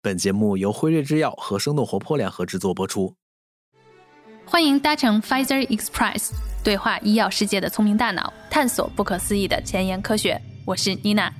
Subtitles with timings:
[0.00, 3.12] 本节目由辉瑞制药和生动活泼联合制作播出。
[4.44, 6.30] 欢迎搭乘 Pfizer Express，
[6.62, 10.40] 对话医药世界的聪明大脑，探索不可思议的前沿科学。
[10.64, 11.32] 我是妮娜。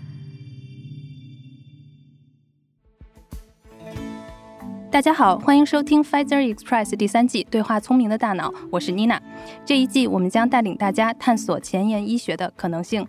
[4.90, 9.22] 大家好，欢迎收听 Pfizer Express 第三季《对话聪明的大脑》，我是妮娜。
[9.64, 13.06] 这一季我们将带领大家探索前沿医学的可能性。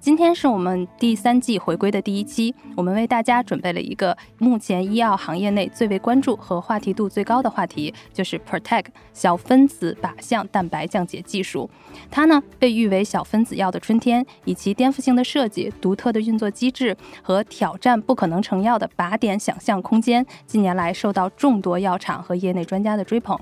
[0.00, 11.68] 今天是我们第三季回归的第一期，我们为大家准备了一个目前医药行业内最为关注和话题度最高的话题，就是 PROTAC 小分子靶向蛋白降解技术。
[12.10, 23.38] 它呢被誉为小分子药的春天，以其颠覆性的设计、独特的运作机制和挑战不可能成药的靶点想象空间，近年来受到众多药厂和业内专家的追捧。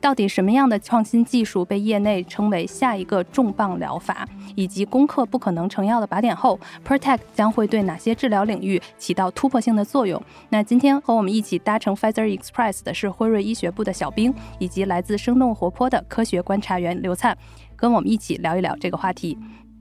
[0.00, 10.22] 到底什么样的创新技术被业内称为下一个重磅疗法，以及攻克不可能成药的靶点后，Protect 将会对哪些治疗领域起到突破性的作用？
[10.48, 17.36] 那今天和我们一起搭乘 Pfizer Express 的是辉瑞医学部的小兵，以及来自生动活泼的科学观察员刘灿，
[17.76, 19.38] 跟我们一起聊一聊这个话题。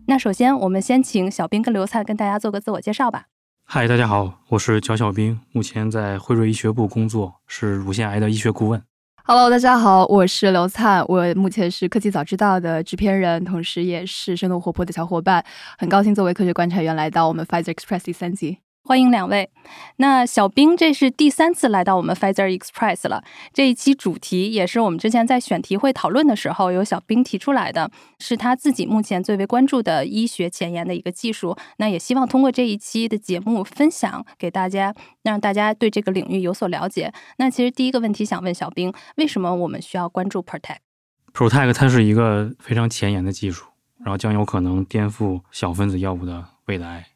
[0.08, 3.26] 那首先，我们先请小兵跟刘灿跟大家做个自我介绍吧。
[3.64, 8.82] 嗨，大家好，我是乔小兵，目前在辉瑞医学部工作，是乳腺癌的医学顾问。
[9.24, 15.46] Hello，大家好，我是刘灿，我目前是科技早知道的制片人，同时也是生动活泼的小伙伴，
[15.78, 18.58] 很高兴作为科学观察员来到我们 Pfizer Express 第三集。
[18.84, 19.50] 欢迎两位。
[19.98, 23.24] 那小兵，这是第三次来到我们 Pfizer Express 了。
[23.54, 31.56] 这一期主题也是我们之前在选题会讨论的时候，由小兵提出来的，是他自己目前最为关注的医学前沿的一个技术。
[31.78, 37.14] 那也希望通过这一期的节目分享给大家，让大家对这个领域有所了解。
[37.38, 43.68] 那其实第一个问题想问小兵，为什么我们需要关注 Protect？Protect 它是一个非常前沿的技术，
[44.00, 47.11] 然后将有可能颠覆小分子药物的未来。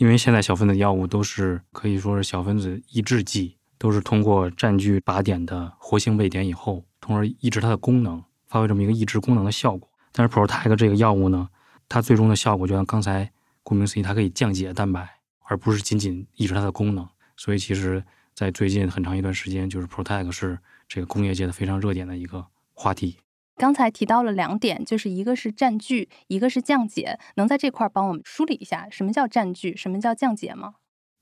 [0.00, 9.86] 因为现在小分子药物都是可以说是小分子抑制剂，都是通过占据靶点的活性位点以后，从而抑制它的功能，发挥这么一个抑制功能的效果。
[10.10, 11.50] 但是 PROTAC 这个药物呢，
[11.86, 13.30] 它最终的效果就像刚才
[13.62, 15.06] 顾名思义，它可以降解蛋白，
[15.42, 17.06] 而不是仅仅抑制它的功能。
[17.36, 18.02] 所以其实，
[18.34, 20.58] 在最近很长一段时间，就是 PROTAC 是
[20.88, 23.18] 这个工业界的非常热点的一个话题。
[23.60, 27.18] 刚才提到了两点，就是一个是占据，一个是降解。
[27.34, 30.76] 能在这块儿帮我们梳理一下，什么叫占据，什么叫降解吗？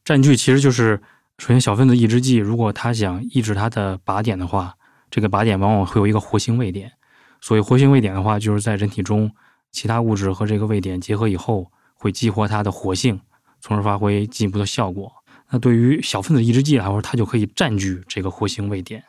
[0.04, 1.02] 占据其实就是，
[1.38, 4.76] 首先小分子抑制剂，如果它想抑制它的靶点的话，
[5.10, 6.92] 这个靶点往往会有一个活性位点。
[7.40, 9.32] 所以活性位点的话，就是在人体中
[9.72, 13.20] 其他物质和这个位点结合以后，会激活它的活性，
[13.60, 15.12] 从而发挥进一步的效果。
[15.50, 19.02] 那对于小分子抑制剂来说，它就可以占据这个活性位点，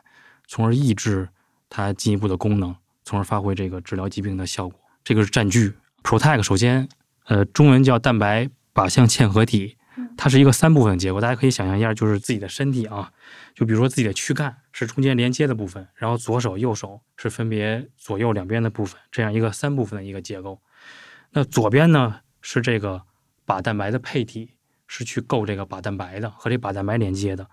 [0.48, 1.28] 从而抑制
[1.68, 2.74] 它进一步的功能。
[3.10, 4.80] 从而发挥这个治疗疾病的效果。
[5.02, 5.72] 这个是占据
[6.04, 6.88] PROTAC，首先，
[7.24, 9.76] 呃，中文叫蛋白靶向嵌合体，
[10.16, 11.20] 它是一个三部分结构。
[11.20, 13.10] 大家可以想象一下，就是自己的身体啊，
[13.52, 20.62] 就比如说自己的躯干是中间连接的部分，然后左手、右手是分别左右两边的部分，这样一个三部分的一个结构。
[21.32, 23.02] 那左边呢是这个
[23.44, 24.50] 靶蛋白的配体，
[24.86, 27.46] 是去构这个靶蛋白的，和这靶蛋白连接的；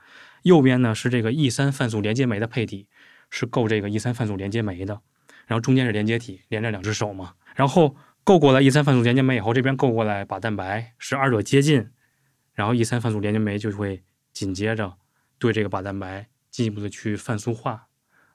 [0.43, 2.87] 右边呢是这个 E 三泛素连接酶的配体，
[3.31, 5.01] 是构这个 E 三泛素连接酶的。
[5.47, 7.33] 然后中间是连接体，连着两只手嘛。
[7.55, 11.89] 然后够过来 E 三泛素连接酶以后，这边够过来靶蛋白，使二者接近，
[12.53, 14.97] 然后 E 三泛素连接酶就会紧接着
[15.39, 17.87] 对这个靶蛋白进一步的去泛素化。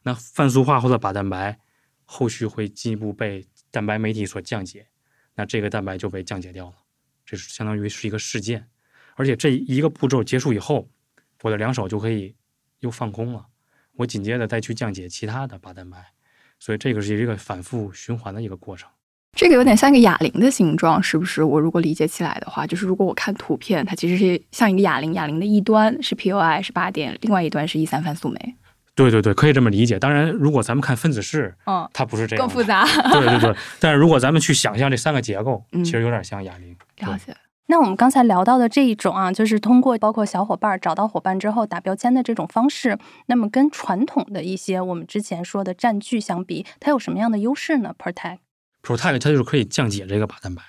[0.03, 1.61] 那泛素化后的靶蛋白，
[2.05, 4.89] 后续会进一步被蛋白酶体所降解，
[5.35, 6.75] 那这个蛋白就被降解掉了。
[7.25, 8.69] 这是相当于是一个事件，
[9.15, 10.91] 而且这一个步骤结束以后，
[11.43, 12.35] 我的两手就可以
[12.81, 13.47] 又放空了，
[13.93, 16.15] 我紧接着再去降解其他的靶蛋白。
[16.65, 18.89] 所以这个是一个反复循环的一个过程。
[19.37, 21.43] 这个有点像一个哑铃的形状，是不是？
[21.43, 28.55] 我如果理解起来的话，就是如果我看图片，它其实是像一个哑铃，哑铃的一端是 POI 是靶点，另外一端是 E 三泛素酶。
[28.95, 29.99] 对对对，可以这么理解。
[29.99, 32.87] 当然，如果咱们看分子式，嗯，它不是这样，更复杂。
[33.11, 33.57] 对对对。
[33.81, 36.77] 但是如果咱们去想象这三个结构，其实有点像哑铃。
[36.99, 37.35] 了解。
[37.73, 42.99] 那我们刚才聊到的这一种啊，就是通过包括小伙伴找到伙伴之后打标签的这种方式，
[43.29, 50.63] 那么跟传统的一些我们之前说的占据相比，它有什么样的优势呢？Protect，Protect 它就是可以降解这个靶蛋白。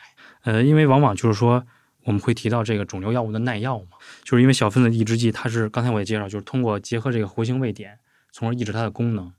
[0.44, 1.66] 呃，因为往往就是说
[2.06, 8.00] 我们会提到这个肿瘤药物的耐药嘛，就是因为小分子抑制剂它是刚才我也介绍，就是通过结合这个活性位点，
[8.32, 9.30] 从而抑制它的功能。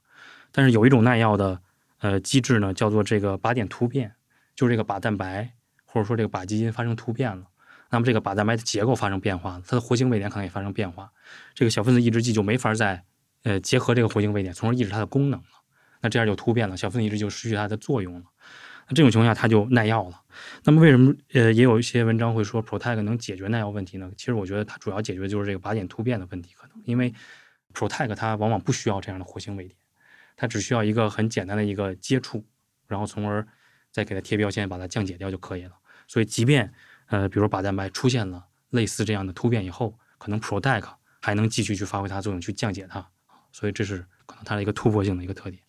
[0.53, 1.59] 但是有一种耐药的
[2.01, 4.13] 呃机制呢，叫做这个靶点突变，
[4.55, 5.49] 就是这个靶蛋白
[5.87, 7.45] 或者说这个靶基因发生突变了。
[7.95, 11.13] 那么这个靶蛋白的结构发生变化了，它的活性位点可能也发生变化，
[11.55, 13.05] 这个小分子抑制剂就没法再
[13.45, 15.47] 呃结合这个活性位点，从而抑制它的功能了。
[16.01, 18.25] 那这样就突变了，小分子抑制就失去它的作用了。
[18.89, 20.21] 那这种情况下它就耐药了。
[20.65, 24.11] 那么为什么呃也有一些文章会说 Protect 能解决耐药问题呢？
[24.17, 27.15] 其实我觉得它主要解决的就是这个靶点突变的问题，可能因为
[27.73, 29.79] Protect 它往往不需要这样的活性位点，
[30.37, 32.45] 它只需要一个很简单的一个接触，
[32.89, 33.47] 然后从而
[33.93, 35.73] 再给它贴标签，把它降解掉就可以了。
[36.07, 36.71] 所以即便
[37.07, 40.89] 呃比如靶蛋白出现了类似这样的突变以后，可能 Protect
[41.21, 43.07] 还能继续去发挥它作用，去降解它。
[43.53, 45.63] 所以这是可能它的一个突破性的一个特点。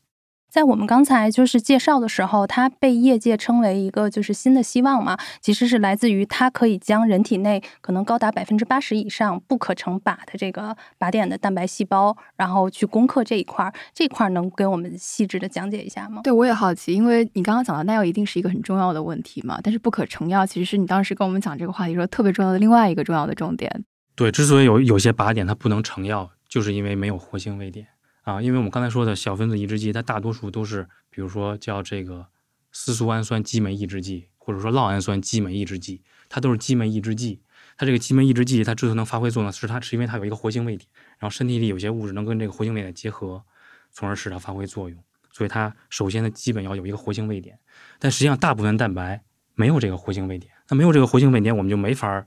[0.56, 13.74] 在我们刚才就是介绍的时候，它被业界称为一个就是新的希望嘛，其实是来自于它可以将人体内可能高达百分之八十以上不可成靶的这个靶点的蛋白细胞，然后去攻克这一块儿。
[13.94, 16.22] 这块儿能给我们细致的讲解一下吗？
[16.24, 23.84] 对，我也好奇，因为你刚刚讲到耐药一定是一个很重要的问题嘛，但是不可成药其实是你当时跟我们讲这个话题时候特别重要的另外一个重要的重点。
[24.16, 27.88] 对，之所以有有些靶点它不能成药，就是因为没有活性位点。
[28.26, 32.26] 啊，因为我们刚才说的小分子抑制剂，它大多数都是，比如说叫这个
[32.72, 37.40] 丝素氨酸激酶抑制剂，或者说酪氨酸激酶抑制剂，它都是激酶抑制剂。
[37.78, 40.90] 它这个激酶抑制剂，它之所以能发挥作用，是它是因为它有一个活性位点，
[41.20, 43.44] 然后身体里有些物质能跟这个活性位点结合，
[43.92, 44.98] 从而使它发挥作用。
[45.32, 47.60] 所以它首先的基本要有一个活性位点。
[48.00, 49.24] 但实际上，大部分蛋白
[49.54, 52.26] 没有这个活性位点，那没有这个活性位点，我们就没法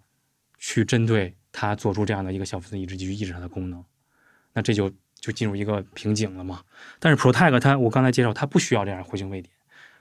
[0.59, 3.85] 去针对它做出这样的一个小分子抑制剂去抑制它的功能。
[4.53, 4.93] 那这就。
[5.21, 6.63] 就进入一个瓶颈了嘛？
[6.99, 9.53] 但是 Protect 它，我刚才介绍，它不需要这样活性位点，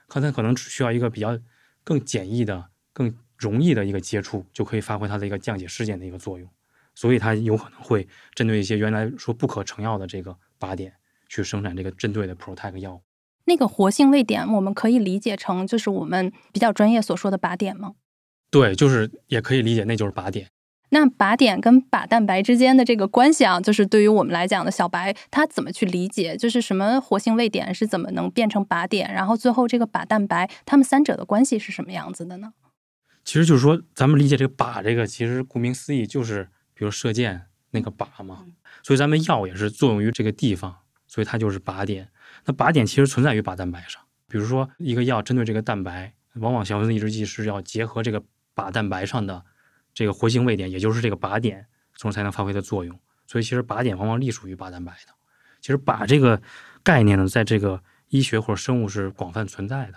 [0.08, 1.38] 它它可能只需要一个比较
[1.84, 6.48] 更简易的、更容易的一个接触，就可以发挥它的一个降解事件的一个作用。
[6.94, 10.92] 所以它有可能会针对一些原来说不可成药的这个靶点，
[11.28, 13.02] 去生产这个针对的 Protect 药物。
[13.44, 17.94] 那个活性位点，我们可以理解成就是我们比较专业所说的靶点吗？
[18.50, 20.48] 对，就是也可以理解，那就是靶点。
[20.90, 26.36] 那靶点跟靶蛋白之间的这个关系啊，就是对于我们来讲的小白，他怎么去理解？
[26.36, 29.12] 就是什么活性位点是怎么能变成靶点？
[29.12, 32.54] 然后最后这个靶蛋白，它们三者的关系是什么样子的呢？
[33.22, 37.42] 其实就是说，咱们理解这个靶，这个其实顾名思义就是比如射箭
[37.72, 38.46] 那个靶嘛。
[38.82, 40.74] 所以咱们药也是作用于这个地方，
[41.06, 42.08] 所以它就是靶点。
[42.46, 44.00] 那靶点其实存在于靶蛋白上。
[44.26, 48.22] 比如说一个药针对这个蛋白，往往小分子抑制剂是要结合这个
[48.54, 49.44] 靶蛋白上的。
[49.98, 51.66] 这个活性位点，也就是这个靶点，
[51.96, 52.96] 从而才能发挥的作用。
[53.26, 55.12] 所以，其实靶点往往隶属于靶蛋白的。
[55.60, 56.40] 其实，靶这个
[56.84, 59.94] 概念呢，在这个医学或者生物是广泛存在的。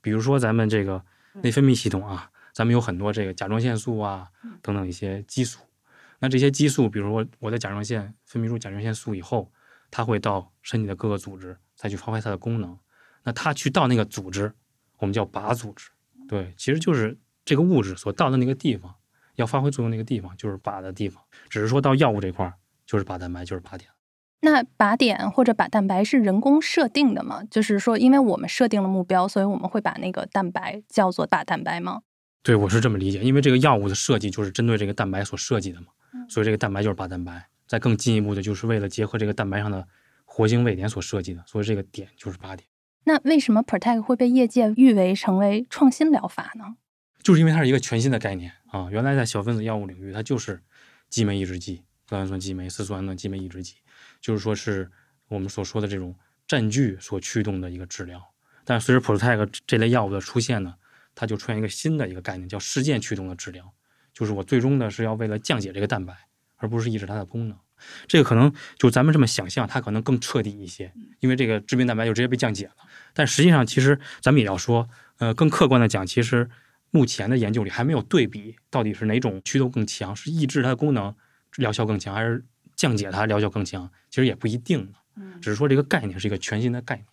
[0.00, 1.04] 比如说，咱们这个
[1.42, 4.26] 内分泌系统啊，咱们有很多这个甲状腺素啊
[4.62, 5.60] 等等一些激素。
[6.20, 9.52] 那这些激素，比如说我的甲状腺分泌出甲状腺素以后，
[9.90, 12.78] 它会到身体的各个组织再去发挥它的功能。
[13.22, 14.50] 那它去到那个组织，
[14.96, 15.90] 我们叫靶组织。
[16.26, 18.94] 对，其实就是这个物质所到的那个地方。
[19.36, 22.54] 要发挥作用那个地方就是靶的地方，只是说到药物这块儿
[22.86, 23.90] 就是靶蛋白，就是靶点。
[24.40, 27.42] 那靶点或者靶蛋白是人工设定的吗？
[27.50, 32.02] 就是说，因为我们设定了目标，所以我们会把那个蛋白叫做靶蛋白吗？
[32.42, 33.20] 对，我是这么理解。
[33.20, 35.86] 因为这个药物的设计就是针对这个蛋白所设计的嘛，
[36.28, 37.46] 所以这个蛋白就是靶蛋白。
[37.68, 39.86] 再更进一步的，就是为了结合这个蛋白上的
[40.24, 42.68] 活性位点所设计的，所以这个点就是靶点。
[43.04, 46.74] 那为什么 Protect 会被业界誉为成为创新疗法呢？
[47.22, 48.88] 就是因为它是一个全新的概念啊！
[48.90, 50.60] 原来在小分子药物领域，它就是
[51.08, 53.76] 激酶抑制剂，酪氨酸激酶、色素氨酸激酶抑制剂，
[54.20, 54.90] 就是说是
[55.28, 56.14] 我们所说的这种
[56.48, 58.20] 占据所驱动的一个治疗。
[58.64, 60.74] 但随着 Protect 这类药物的出现呢，
[61.14, 63.72] 它就出现一个新的一个概念，叫事件驱动的治疗，
[64.12, 66.12] 就是我最终的是要为了降解这个蛋白，
[66.56, 67.56] 而不是抑制它的功能。
[68.08, 72.74] 这个可能就咱们这么想象，它可能更彻底一些，因为这个致病蛋白就直接被降解了。
[73.12, 76.50] 但实际上，其实咱们也要说，呃，更客观的讲，其实。
[76.92, 81.12] 目前的研究里还没有对比，到底是哪种驱动更强，是抑制它的功能
[81.56, 82.44] 疗效更强，还是
[82.76, 83.90] 降解它疗效更强？
[84.10, 87.04] 其实也不一定嗯，只是说这个概念是一个全新的概念。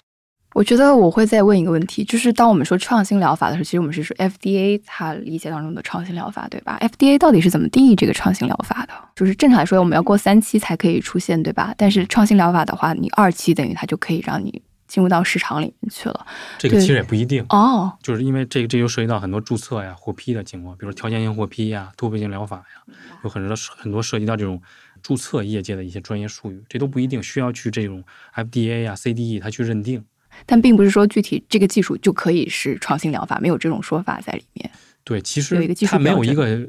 [0.55, 8.93] 我觉得我会再问一个问题，就是当我们说创新疗法的时候，其实我们是说 FDA 它理解当中的创新疗法，对吧？FDA 到底是怎么定义这个创新疗法的？
[9.15, 11.73] 就是正常来说，我们要过三期才可以出现，对吧？
[11.77, 14.61] 但是创新疗法的话，你二期等于它就可以让你。
[14.89, 16.25] 进入到市场里面去了，
[16.57, 24.59] 这个其实也不一定哦，就是因为这个这就涉及到很多注册呀、获批的情况，比如条件性获批呀、突破性疗法呀，有很多很多涉及到这种
[25.03, 28.03] 注册业界的一些专业术语，这都不一定需要去这种
[28.35, 30.03] FDA 呀、CDE 它去认定。
[30.47, 34.71] 但并不是说具体这个技术就可以是创新疗法，没有这种说法在里面。
[35.03, 35.55] 对，其实
[35.85, 36.67] 它没有一个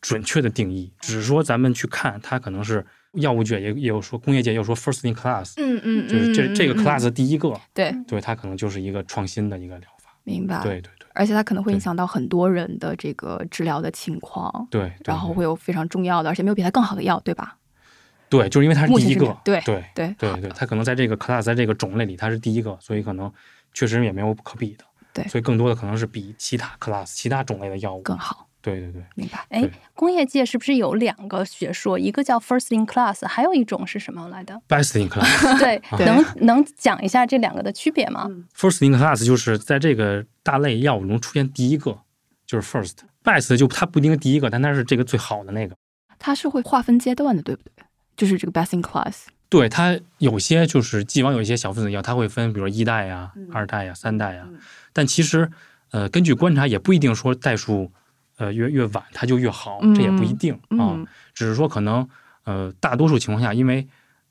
[0.00, 2.84] 准确的定义，只是说咱们去看它可能是。
[3.12, 10.62] 药物界也也有说，工业界也有说，first in class，嗯嗯，就是这这个 class 第一个，对，对，它可能就是一个创新的一个疗法，明白？
[10.62, 17.58] 对对对，而且它可能会影响到很多人的这个治疗的情况，对，然后会有非常重要的，而且没有比它更好的药，对吧？
[18.30, 23.30] 对，就是因为它是第一个，对对对对对，它可能在这个 class 在这个种类里它是第一个，所以可能
[23.74, 24.84] 确实也没有可比的。
[25.12, 25.22] 对。
[25.28, 29.44] 所以更多的可能是比其他 class 其他种类的药物更好，对对对，明白？
[29.50, 31.98] 哎，工业界是不是有两个学说？
[31.98, 35.58] 一个叫 first in class，还有一种是什么来的？best in class。
[35.58, 38.26] 对，对能能讲一下这两个的区别吗
[38.56, 41.98] ？First in class 就是在这个大类药物中出现第一个，
[42.46, 42.98] 就是 first。
[43.24, 45.76] Best 就它不一定是第一个，但它是这个最好的那个。
[46.18, 47.84] 它是会划分阶段的，对不对？
[48.16, 54.46] 就是这个 best in class，对它有些就是既往有一些小分子药，它会分，比如一代呀、二代呀、三代呀。
[54.92, 55.50] 但其实，
[55.90, 57.90] 呃，根据观察，也不一定说代数，
[58.42, 62.08] 呃，越越晚它就越好，这也不一定啊、嗯只是说可能，
[62.42, 63.86] 呃，大多数情况下，因为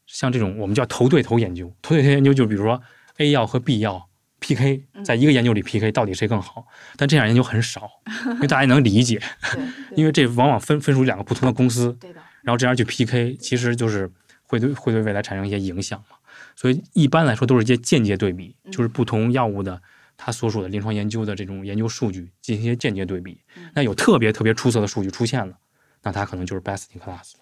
[0.05, 2.81] 像这种我们叫头对头研究，头对头研究就比如说
[3.19, 4.09] A 药和 B 药
[4.41, 7.89] PK，在一个研究里 PK 到底谁更好，但这样研究很少，
[8.35, 9.21] 因为大家能理解，
[9.95, 11.97] 因为这往往分分属两个不同的公司，
[12.43, 14.11] 然后这样去 PK，其实就是
[14.43, 16.17] 会对会对未来产生一些影响嘛。
[16.57, 19.81] 所以一般来说都是一些间接对比，就是不同药物的
[20.23, 23.41] 它所属的临床研究的这种研究数据进行一些间接对比。
[23.73, 25.55] 那有特别特别出色的数据出现了，
[26.03, 27.39] 那它可能就是 best in class 了。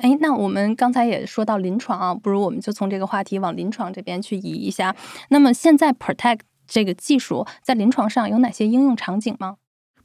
[0.00, 4.94] 哎，那我们刚才也说到临床啊，不如我们就从这个话题往临床这边去移一下。
[5.30, 9.56] 那么现在 Protect 这个技术在临床上有哪些应用场景吗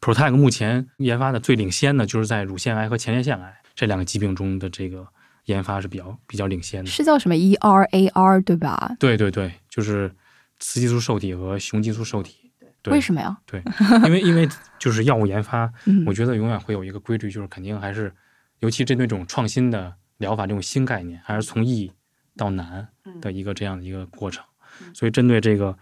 [0.01, 5.07] ？Protect 目前研发的最领先的就是在乳腺癌和前列腺癌这两个疾病中的这个
[5.45, 6.89] 研发是比较比较领先的。
[6.89, 8.97] 是叫什么 ERAR 对吧？
[8.99, 10.13] 对对对，就是
[10.59, 12.51] 雌激素受体和雄激素受体。
[12.83, 13.35] 对为什么呀？
[13.45, 13.61] 对，
[14.05, 14.47] 因为因为
[14.79, 18.13] 就是药物研发， 嗯我觉得永远会有一个规律，就是肯定还是，
[18.59, 21.91] 尤其针对这种创新的疗法这种新概念，还是从易
[22.35, 22.87] 到难
[23.19, 24.45] 的一个这样的一个过程。
[24.93, 25.77] 所以针对这个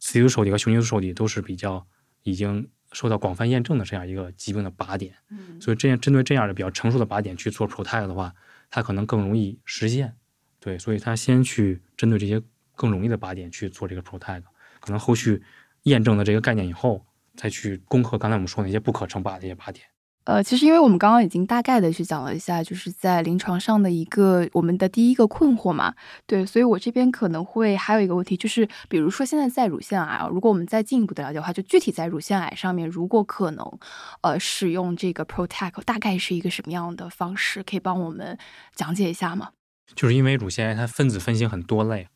[0.00, 1.86] 雌激素受体和雄激素受体都是比较
[2.22, 5.14] 已经受到广泛验证的这样一个疾病的靶点。
[5.60, 8.32] 所以这样针对这样的比较成熟的靶点去做 Protect 的话，
[8.70, 10.16] 它可能更容易实现。
[10.58, 12.42] 对，所以它先去针对这些
[12.78, 14.44] 更容易的靶点去做这个 Protect，
[14.78, 15.42] 可能后续
[15.82, 17.04] 验证了这个概念以后，
[17.34, 19.84] 再去攻克刚才我们说那些不可称靶的一些靶点。
[20.24, 25.94] 呃，其实因为我们刚刚已经大概的去讲了一下，就是在临床上的一个我们的第一个困惑嘛，
[26.26, 33.78] 对，所以我这边可能会还有一个问题，就是比如说现在在乳腺癌啊，如果我们再进一步的了解的话，就具体在乳腺癌上面，如果可能，
[34.20, 38.36] 呃，使用这个 Protect 大概是一个什么样的方式，可以帮我们
[38.74, 39.52] 讲解一下吗？
[39.94, 42.08] 就是因为乳腺癌它分子分型很多类，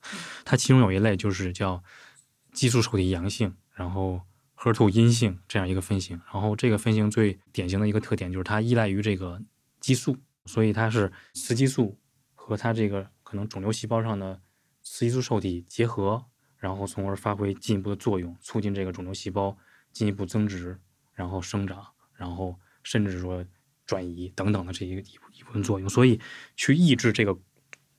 [0.44, 1.82] 它其中有一类就是叫
[2.52, 4.22] 激素受体阳性，然后
[4.56, 6.20] HER2 阴性这样一个分型。
[6.32, 9.42] 然后这个分型最典型的一个特点就是它依赖于这个
[9.80, 11.98] 激素，所以它是雌激素
[12.34, 14.40] 和它这个可能肿瘤细胞上的
[14.82, 16.24] 雌激素受体结合，
[16.58, 19.56] 然后从而发挥进一步的作用，促进这个肿瘤细胞
[19.92, 20.78] 进一步增殖，
[21.14, 23.44] 然后生长，然后甚至说
[23.84, 25.88] 转移等等的这一一部分作用。
[25.88, 26.20] 所以
[26.54, 27.36] 去抑制这个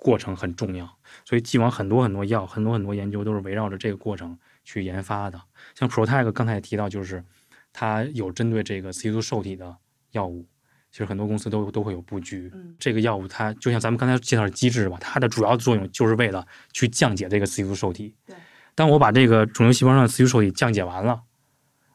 [0.03, 0.88] 过程很重要。
[1.25, 5.41] 所以既往很多很多药，很多很多研究都是围绕着这个过程去研发的。
[5.74, 7.24] 像 Protag 刚才也提到，就是
[7.72, 9.77] 它有针对这个雌激素受体的
[10.12, 10.45] 药物。
[10.91, 18.13] 其实很多公司都都会有布局，这个药物它就像咱们刚才介绍的机制吧，它的主要作用就是为了去降解这个雌激素受体。
[18.27, 18.36] 对，
[18.75, 21.24] 当我把这个肿瘤细胞上的雌激素受体降解完了，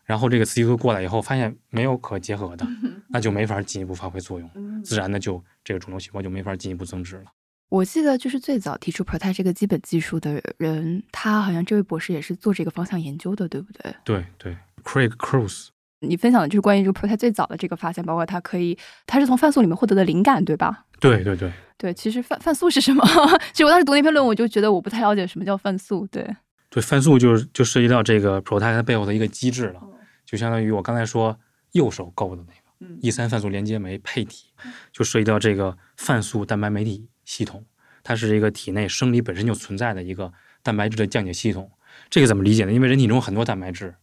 [0.05, 2.67] 然后这个雌激素过来以后，发现没有可结合的，
[3.11, 7.27] 那就没法进一步发挥作用，自然的就这个肿瘤细胞就没法进一步增殖了。
[7.69, 13.95] 我记得就是最早提出 Protect 这个基本技术的人，他好像这位博士也是做这个方向研究的，对不对？
[14.05, 15.69] 对对，Craig Cruz，
[16.01, 20.87] 你分享的就是关于这个 Protect 最早的这个发现，包括它可以，它是从泛素里面获得的灵感，对吧？
[20.99, 23.05] 对对对，对，其实泛泛素是什么？
[23.53, 26.07] 其实我当时读那篇论文，我就觉得我不太了解什么叫泛素。
[26.07, 26.27] 对，
[26.71, 29.81] 对，泛素就是就涉及到这个 Protect 它背后的一个机制了，
[30.25, 31.39] 就相当于我刚才说
[31.73, 34.47] 右手勾的那个 E 三泛素连接酶配体，
[34.91, 37.63] 就涉及到这个泛素蛋白酶体系统，
[38.03, 40.33] 它是一个体内生理本身就存在的一个
[40.63, 41.71] 蛋白质的降解系统。
[42.09, 42.73] 这个怎么理解呢？
[42.73, 43.97] 因为人体中有很多蛋白质，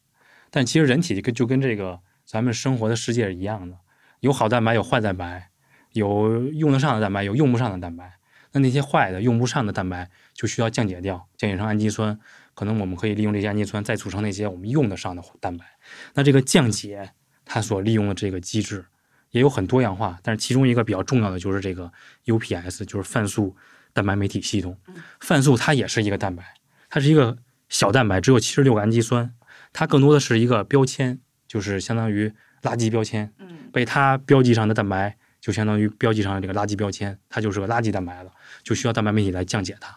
[0.51, 3.79] 但其实人体跟就跟这个咱们生活的世界是一样的，
[4.19, 5.49] 有好蛋白，有坏蛋白，
[5.93, 8.13] 有用得上的蛋白，有用不上的蛋白。
[8.51, 12.19] 那那些坏的、用不上的蛋白就需要降解掉，降解成氨基酸。
[12.53, 15.65] 可能我们可以利用这些氨基酸再组成那些我们用得上的蛋白。
[16.13, 17.11] 那这个降解
[17.43, 18.85] 它所利用的这个机制
[19.35, 21.91] 也有很多样化，但是其中一个比较重要的就是这个
[22.23, 23.53] UPS，就是泛素
[23.91, 24.77] 蛋白酶体系统。
[25.19, 26.41] 泛素它也是一个蛋白，
[26.89, 27.37] 它是一个
[27.67, 29.33] 小蛋白，只有七十六个氨基酸，
[29.73, 33.33] 它更多的是一个标签，就是相当于垃圾标签。
[33.73, 38.31] 被它标记上的蛋白就相当于标记上的这个垃圾标签，它就是个垃圾蛋白了，
[38.63, 39.89] 就需要蛋白酶体来降解它。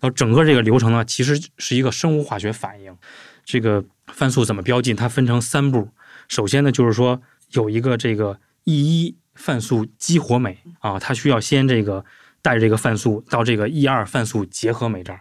[0.00, 2.96] 后整个这个流程呢，其实是一个生物化学反应。
[3.44, 4.94] 这个泛素怎么标记？
[4.94, 5.90] 它分成三步。
[6.26, 12.04] 首先呢，就是说有一个这个 E 一泛素激活酶啊，它需要先这个
[12.42, 15.20] 带着这个泛素到这个 E 二泛素结合酶这儿，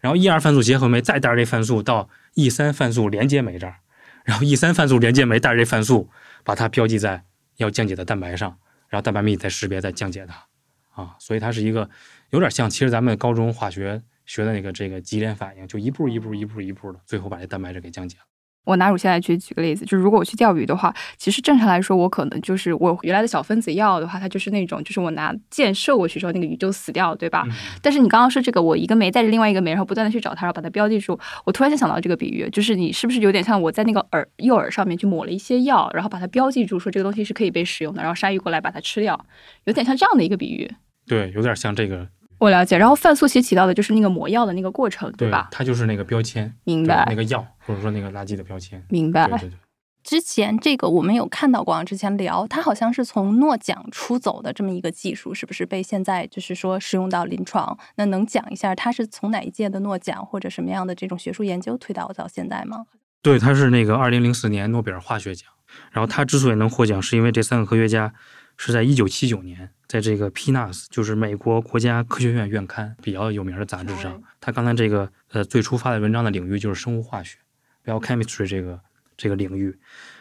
[0.00, 3.76] 然后 E 二泛素结合酶再带着这泛素到 E 三泛素连接酶这儿，
[4.24, 6.08] 然后 E 三泛素连接酶带着这泛素，
[6.44, 7.24] 把它标记在
[7.56, 11.88] 要降解的蛋白上，然后蛋白酶再识别再降解它，啊，所以它是一个
[12.30, 18.24] 有点像，其实咱们高中化学学的那个这个级联反应，就一步一步一步一步的，最后把这蛋白质给降解了。
[18.68, 27.44] 我拿乳腺来举举个例子，就是如果我去钓鱼的话，其实正常来说，我可能就是我原来的小分子药的话，它就是那种，就是我拿箭射过去之后，那个鱼就死掉，对吧？
[27.48, 31.18] 嗯但是你刚刚说这个，我一个酶带着另外一个酶，然后不断的去找它，然后把它标记住。
[31.46, 39.18] 我突然间想到这个比喻，就是你是不是有点像我在那个耳右耳上面去抹了一些药，然后把它标记住，说这个东西是可以被使用的，然后鲨鱼过来把它吃掉，
[39.64, 40.70] 有点像这样的一个比喻。
[41.06, 42.06] 对，有点像这个，
[42.38, 42.78] 我了解。
[42.78, 45.48] 然后范素其实起到的就是那个抹药的那个过程，对吧？
[45.50, 48.82] 它就是那个标签，明白那个药或者说那个垃圾的标签。
[48.88, 49.28] 明白。
[49.28, 49.58] 对对对。
[50.04, 57.76] 之前这个我们有看到过啊，之前聊它好像是从诺奖出走的这么一个技术，是不是被现在就是说使用到临床？
[57.96, 62.86] 那能讲一下它是从哪一届的诺奖或者什么样的这种学术研究推导到现在吗？
[63.20, 65.50] 对，他是那个二零零四年诺贝尔化学奖。
[65.92, 68.14] 然后他之所以能获奖，是因为这三个科学家
[68.58, 77.38] 是在一九七九年，在这个 PNAS，就是美国国家科学院院刊比较有名的杂志上，他刚才这个呃最初发的文章的领域就是生物化学
[77.86, 78.80] （biochemistry） 这个
[79.16, 79.78] 这个领域。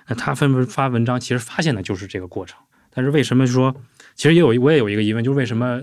[0.07, 2.57] 那他分发文章，其实发现的就是这个过程。
[2.91, 3.75] 但是为什么说，
[4.15, 5.81] 其实也有我也有一个疑问，就是为什么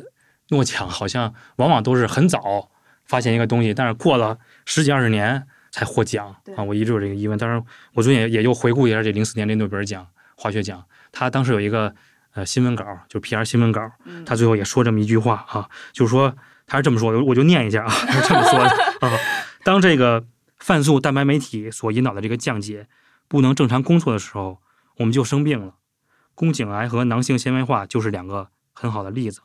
[0.49, 2.71] 诺奖好像往往都是很早
[3.05, 6.63] 发现一个东西，但是过了十几二十年才获奖啊？
[6.63, 7.37] 我一直有这个疑问。
[7.37, 7.63] 当然，
[7.95, 10.07] 我最近也也就回顾一下这零四年这诺贝尔奖
[10.37, 11.95] 化学奖，他当时有一个
[12.35, 13.91] 呃新闻稿，就 PR 新闻稿，
[14.27, 16.37] 他最后也说这么一句话啊，就是说
[16.67, 19.19] 他是这么说的，我就念一下啊，他是这么说的啊，
[19.65, 20.27] 当这个
[20.59, 22.87] 泛素蛋白酶体所引导的这个降解
[23.29, 24.61] 不能正常工作的时候，
[24.99, 25.75] 我们就生病了。
[26.35, 29.41] 宫颈癌和囊性纤维化就是两个很好的例子。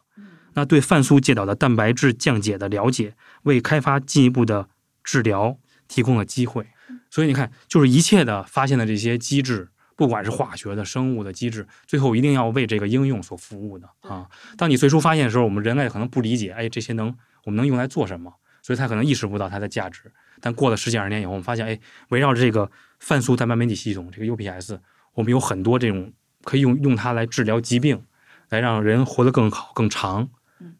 [0.53, 4.67] 那对泛素介导的蛋白质降解的了解，为开发进一步的
[5.03, 6.67] 治疗提供了机会。
[7.11, 9.69] 所以你看，就是一切的发现的这些机制，
[9.99, 14.29] 不管是化学的、生物的机制，最后一定要为这个应用所服务的啊。
[14.55, 17.13] 当你最初发现的时候，我们人类可能不理解，哎，这些能
[17.43, 18.33] 我们能用来做什么？
[18.61, 20.09] 所以他可能意识不到它的价值。
[20.39, 21.77] 但过了十几二十年以后，我们发现，哎，
[22.11, 22.71] 围绕着这个
[23.01, 24.79] 泛素蛋白酶体系统，这个 UPS，
[25.15, 26.13] 我们有很多这种
[26.45, 28.01] 可以用用它来治疗疾病，
[28.47, 30.29] 来让人活得更好、更长。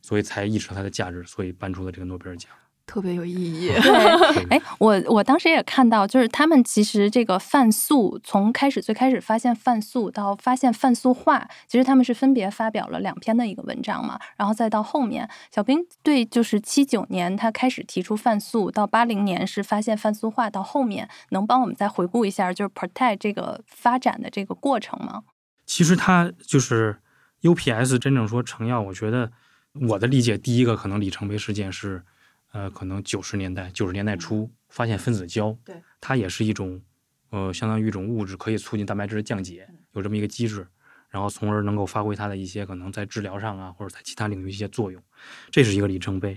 [0.01, 2.49] 所以才意识到它的价值，所以颁出了这个诺贝尔奖。
[2.89, 3.67] 特别有意义。
[3.67, 25.21] 对， 哎，我我当时也看到，就是他们其实这个泛素从开始最开始发现泛素到发现泛素化，其实他们是分别发表了两篇的一个文章嘛，然后再到后面，小兵对就是七九年他开始提出泛素，到八零年是发现泛素化，到后面能帮我们再回顾一下就是 Protect 这个发展的这个过程吗？
[25.67, 26.97] 其实它就是
[27.43, 29.31] UPS 真正说成药，我觉得
[29.87, 32.03] 我的理解，第一个可能里程碑事件是，
[32.51, 36.81] 呃，可能九十年代九十年代初发现分子胶，对，它也是一种，
[37.29, 40.67] 呃，相当于一种物质，可以促进蛋白质的降解，有这么一个机制，
[41.09, 45.01] 然后从而能够发挥它的一些可能在治疗上啊，或者在其他领域一些作用，
[45.51, 46.31] 这是一个里程碑。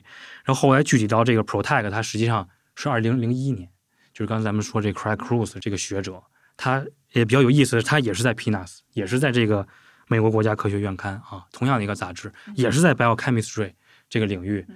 [0.45, 3.69] 然后后来具体到这个 Protect，它实际上是二零零一年，
[4.13, 6.23] 就是刚才咱们说这 Craig Cruz 这个学者，
[6.57, 9.67] 他也比较有意思，他也是在 PNAS，也是在这个
[10.09, 13.73] 美国国家科学院刊啊，同样的一个杂志，也是在 biochemistry
[14.09, 14.67] 这个领域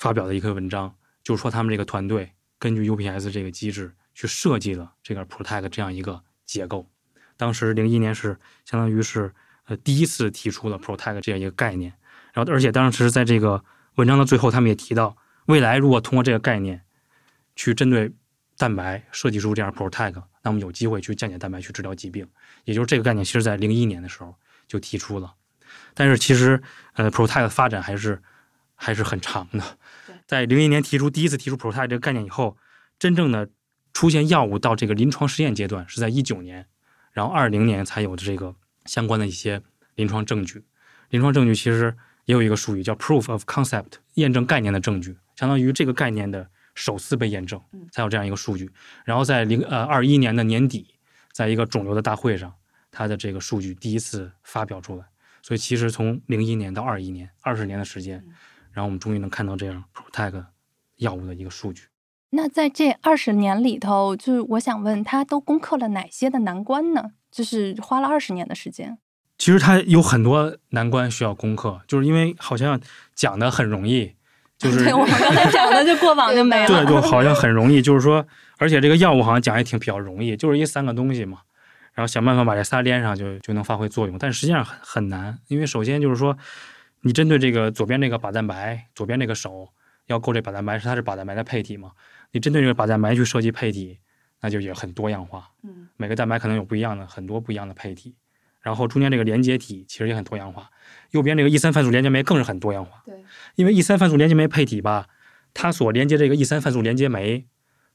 [0.00, 6.88] 发表的一篇文章，就是说他们这个团队根据 UPS 这个机制去设计了这个 Protect 这样一个结构。
[7.36, 9.30] 当时零一年是相当于是
[9.66, 11.92] 呃第一次提出了 Protect 这样一个概念，
[12.32, 13.62] 然后而且当时在这个
[13.96, 16.80] 文章的最后，他们也提到，未来如果通过这个概念
[17.54, 18.10] 去针对
[18.56, 22.26] 蛋白设计出这样 Protect，那么有机会去降解蛋白去治疗疾病。
[22.64, 24.34] 也就是这个概念，其实在零一年的时候
[24.66, 25.34] 就提出了，
[25.92, 26.62] 但是其实
[26.94, 28.22] 呃 Protect 的发展还是
[28.74, 29.62] 还是很长的。
[30.30, 32.56] 在零一年提出第一次提出 ProType 这个概念以后，
[33.00, 33.50] 真正的
[33.92, 36.68] 出现药物到这个临床实验阶段是在一九年，
[37.10, 39.60] 然后二零年才有的这个相关的一些
[39.96, 40.64] 临床证据。
[41.08, 48.70] 临床证据其实也有一个术语叫 Proof of Concept，验证概念的证据，相当于这个概念的首次被验证，才有这样一个数据。
[49.04, 50.94] 然后在零呃二一年的年底，
[51.32, 52.54] 在一个肿瘤的大会上，
[52.92, 55.04] 它的这个数据第一次发表出来。
[55.42, 58.24] 所以其实从零一年到二一年，二十年的时间，
[58.72, 60.44] 然后我们终于能看到这样 Protect
[60.96, 61.84] 药物的一个数据。
[62.30, 67.12] 那在这二十年里头，就是我想问他都攻克了哪些的难关呢？
[67.30, 68.98] 就是花了二十年的时间。
[69.38, 72.78] 其实它有很多难关需要攻克，就是因为好像
[73.14, 74.14] 讲的很容易，
[74.58, 76.66] 就是对我们刚才讲的就过往就没了。
[76.68, 78.26] 对，就好像很容易，就是说，
[78.58, 81.38] 而且这个药物好像讲也挺比较容易，就是一三个东西嘛，
[81.94, 86.36] 然后想办法把这仨连上就就能发挥作用，但实际上很很难，因为首先就是说，
[87.02, 89.68] 你针对这个左边这个靶蛋白，左边这个手
[90.06, 91.92] 要够这靶蛋白，是它是靶蛋白的配体嘛，
[92.32, 93.98] 你针对这个靶蛋白去设计配体，
[94.40, 95.50] 那就也很多样化。
[95.62, 98.14] 嗯，每个蛋白可能有不一样的很多不一样的配体，
[98.60, 100.70] 然后中间这个连接体其实也很多样化。
[101.10, 103.14] 右边这个 E 三泛素连接酶更是很多样化，对，
[103.54, 105.08] 因为 E 三泛素连接酶配体吧，
[105.54, 107.46] 它所连接这个 E 三泛素连接酶，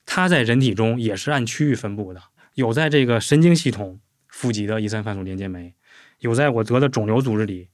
[0.06, 2.22] 它在人体中也是按区域分布的，
[2.56, 5.76] 有在这个神经系统富集的 E 三泛素连接酶，
[6.20, 7.70] 有在我得的肿瘤组织里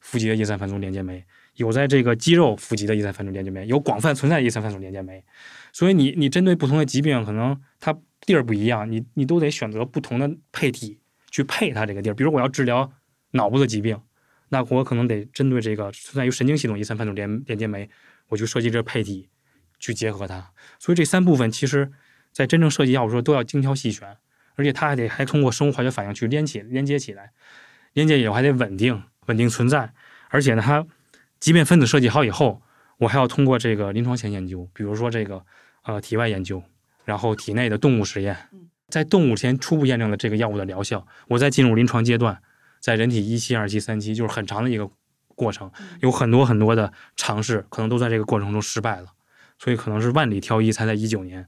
[0.00, 5.24] 富集的 E 三泛素连接酶，有在这个肌肉富集的 E 三泛素连接酶，有广泛存在的 E 三泛素连接酶。
[5.72, 10.98] 所以你你针对不同的疾病，可能它地儿不一样，你你都得选择不同的配体
[11.30, 12.14] 去配它这个地儿。
[12.14, 12.92] 比如我要治疗
[13.32, 14.00] 脑部的疾病，
[14.48, 17.88] 那我可能得针对这个存在于神经系统 E 三泛素连连接酶，
[18.28, 19.28] 我就设计这个配体
[19.78, 20.50] 去结合它。
[20.78, 21.92] 所以这三部分其实，
[22.32, 24.16] 在真正设计药物的时候都要精挑细选，
[24.56, 27.32] 而且它还得还通过生物化学反应去连起连接起来，
[27.92, 29.92] 连接以后还得稳定稳定存在，
[30.28, 30.84] 而且呢，它
[31.38, 32.60] 即便分子设计好以后，
[32.98, 35.44] 我还要通过这个临床前研究，比如说这个
[35.84, 36.60] 呃体外研究，
[37.04, 38.36] 然后体内的动物实验，
[38.88, 42.42] 在动物前初步验证了这个药物的疗效，我再进入临床阶段，
[42.80, 44.90] 在人体一期、二期、三期，就是很长的一个
[45.36, 49.06] 过程，有很多很多的尝试，可能都在这个过程中失败了，
[49.60, 51.46] 所以可能是万里挑一，才在一九年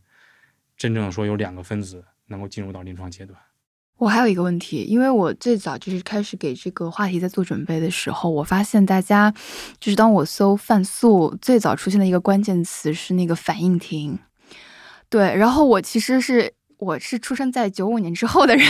[0.77, 3.37] 真正说有两个分子能够进入到临床阶段。
[4.03, 9.33] 我还有一个问题，因为我最早就是开始给这个话题在做准备的时候，我发现大家
[9.79, 14.19] 就是当我搜泛素，最早出现的一个关键词是那个反应停。
[15.09, 18.67] 对，然后我其实是我是出生在九五年之后的人，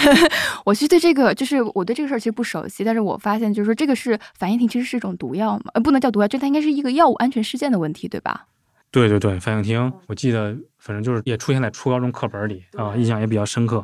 [0.66, 8.48] 我其实对这个就是我对这个事儿其实不熟悉，但是我发现就是说这个是反应停，其实是一种毒药嘛，呃，不能叫毒药，就它应该是一个药物安全事件的问题，对吧？
[8.90, 13.82] 对对对，反应停，我记得反正就是也出现在初高中课本里啊，印象也比较深刻。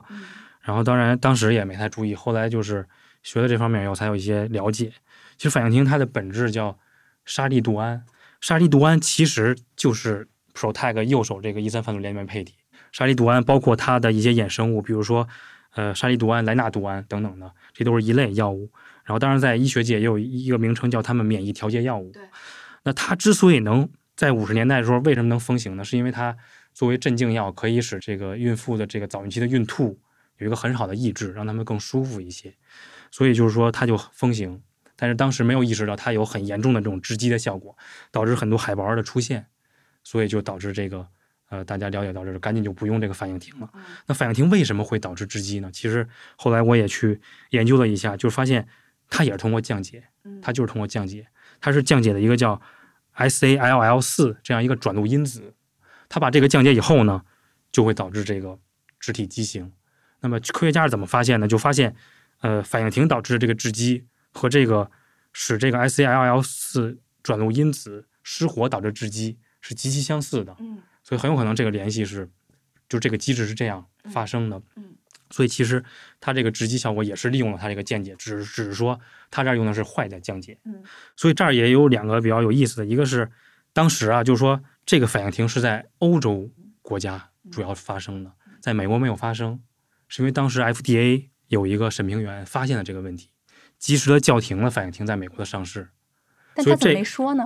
[0.68, 2.86] 然后当然当时也没太注意，后来就是
[3.22, 4.92] 学了这方面以后才有一些了解。
[5.38, 6.78] 其实反应停它的本质叫
[7.24, 8.04] 沙利度胺，
[8.42, 12.52] 沙利度胺其实就是 Protag 右手这个 E 三泛素连接酶配体。
[12.92, 15.26] 沙利度胺包括它的一些衍生物，比如说
[15.74, 18.70] 呃沙利度胺、莱纳度胺等等的，这都是一类药物。
[19.04, 22.12] 然后当然在医学界也有一个名称叫它们免疫调节药物。
[22.84, 25.82] 那它之所以能在五十年代的时候为什么能风行呢？
[25.82, 26.36] 是因为它
[26.74, 29.98] 作为镇静药，可以使这个孕妇的这个早孕期的孕吐
[30.38, 32.54] 有一个很好的抑制，让他们更舒服一些。
[33.10, 34.62] 所以就是说它就风行，
[34.96, 37.76] 但是当时没有意识到它有很严重的这种致畸的效果，
[38.10, 39.46] 导致很多海胞的出现，
[40.02, 41.06] 所以就导致这个
[41.48, 43.70] 呃大家了解到这，赶紧就不用这个反应停了。
[44.06, 45.70] 那反应停为什么会导致致畸呢？
[45.72, 47.20] 其实后来我也去
[47.50, 48.68] 研究了一下，就发现
[49.08, 50.04] 它也是通过降解，
[50.42, 51.26] 它就是通过降解，
[51.60, 52.60] 它是降解的一个叫
[53.16, 55.54] SALL 四这样一个转录因子，
[56.10, 57.24] 它把这个降解以后呢，
[57.72, 58.58] 就会导致这个
[59.00, 59.72] 肢体畸形。
[60.20, 61.46] 那么科学家是怎么发现呢？
[61.46, 61.94] 就发现，
[62.40, 64.90] 呃，反应停导致的这个致畸和这个
[65.32, 70.56] 使这个 SCLL 四转录因子失活导致致畸是极其相似的。
[70.58, 72.28] 嗯，所以很有可能这个联系是，
[72.88, 74.60] 就这个机制是这样发生的。
[74.76, 74.96] 嗯，
[75.30, 75.84] 所以其实
[76.20, 78.98] 它这个致畸效果也是利用了它这个降解，只只是说
[79.30, 80.58] 它这儿用的是坏的降解。
[80.64, 80.82] 嗯，
[81.16, 83.30] 所以这儿也有两个比较有意思的，一个是
[83.72, 86.50] 当时啊，就是说这个反应停是在欧洲
[86.82, 89.60] 国家主要发生的，在美国没有发生。
[90.08, 93.30] 是因为当时 FDA 有一个审评员发现了这个问题，
[93.78, 95.88] 及时的叫停了反应停在美国的上市。
[96.54, 97.44] 但他怎么没说呢？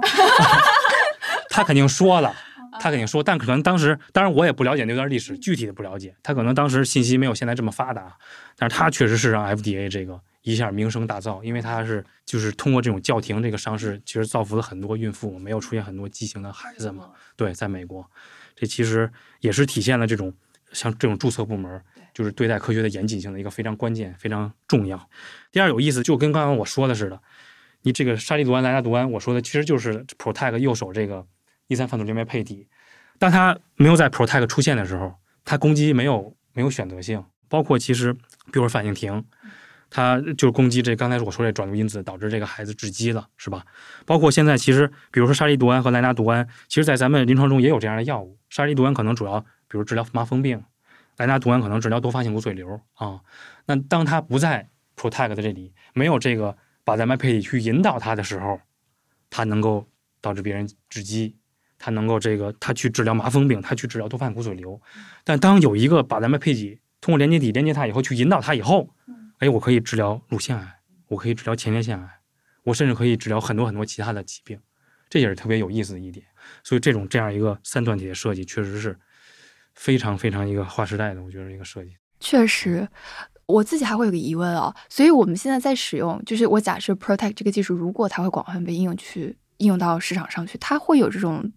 [1.51, 2.35] 他肯定说了，
[2.81, 6.17] 他肯定说，但可能当时，当然我也不了解那段历史，具体的不了解。
[6.23, 8.17] 他可能当时信息没有现在这么发达，
[8.57, 17.11] 但是他确实是让 FDA 这个一下名声大噪，因为他是就是通过这种叫停这个上市，其实造福了很多孕妇，没有出现很多畸形的孩子嘛。
[17.37, 18.11] 对，在美国，
[18.57, 20.33] 这其实也是体现了这种
[20.73, 21.83] 像这种注册部门。
[22.15, 25.09] 就是对待科学的严谨性的一个非常关键、非常重要。
[25.51, 27.21] 第二有意思，就跟刚刚我说的似的，
[27.83, 31.27] 你这个沙利度胺、莱纳度胺，我说的其实就是 protect 右手这个
[31.69, 32.69] E 三泛素连酶配体。
[33.19, 38.21] 当它没有在 protect 出现的时候，它攻击没有没有选择性，包括其实比
[38.55, 39.25] 如说反应停，
[39.91, 43.65] 它就是攻击这刚才我说这转录因子，导致这个孩子致畸了，是吧？
[44.05, 48.39] 包括现在其实比如说沙利度胺和莱纳度胺，其实在咱们临床中也有这样的药物。
[48.51, 50.63] 沙利度胺可能主要比如治疗麻风病。
[51.19, 53.21] 莱纳度胺可能治疗多发性骨髓瘤啊，
[53.67, 58.61] 那当它不在 Protag 的这里，没有这个把咱们配体去引导它的时候，
[59.31, 59.87] 它能够
[60.21, 61.37] 导致别人致畸，
[61.79, 64.81] 它能够这个它去治疗麻风病，它去治疗多发性骨髓瘤。
[65.23, 68.95] 但当有一个把咱们配体通过连接体连接它以后，去引导它以后，
[69.39, 72.21] 哎，我可以治疗乳腺癌，我可以治疗前列腺癌，
[72.65, 74.59] 我甚至可以治疗很多很多其他的疾病，
[75.11, 76.25] 这也是特别有意思的一点。
[76.65, 78.99] 所以这种这样一个三段体的设计，确实是。
[79.75, 81.91] 非常非常一个划时代的，我觉得一个设计。
[82.21, 82.87] 确实，
[83.47, 91.53] 我自己还会有个疑问啊，所以我们现在在使用，就是我假设 Protect 这个技术，如果它会广泛被应用去应用到市场上去，它会有这种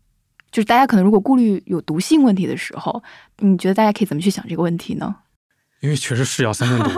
[0.52, 3.04] 就是大家可能如果顾虑有毒性问题的时候，
[3.40, 5.16] 你觉得大家可以怎么去想这个问题呢？
[5.82, 6.90] 因为确实是药三分毒，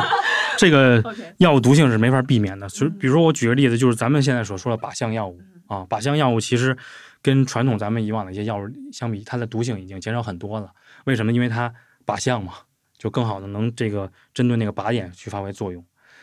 [0.58, 1.02] 这个
[1.38, 2.68] 药物毒性是没法避免的。
[2.68, 6.76] 就比如说我举个例子，就是咱们现在所说的靶向药物啊，靶向药物其实
[7.24, 10.70] 跟传统咱们以往的一些药物相比，它的毒性已经减少很多了。
[11.06, 11.32] 为什么？
[11.32, 11.74] 因为它
[12.06, 12.52] 靶向嘛，
[12.98, 15.82] 就更好的能这个针对那个靶点去发挥作用。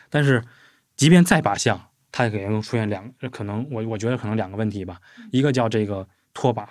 [0.10, 0.42] 但是
[0.96, 6.66] 即便再靶向，它也可能出现两可能我我觉得可能两个问题吧，一个叫这个脱靶，